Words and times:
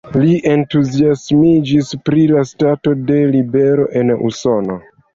Li 0.19 0.37
entuziasmiĝis 0.51 1.93
pri 2.09 2.25
la 2.33 2.43
stato 2.55 2.97
de 3.13 3.23
libero 3.39 3.89
en 4.03 4.15
Usono. 4.33 4.85